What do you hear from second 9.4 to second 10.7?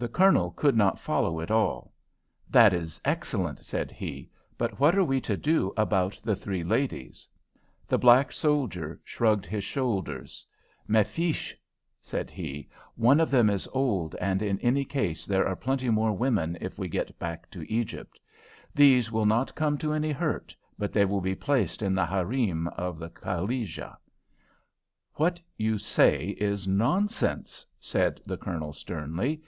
his shoulders.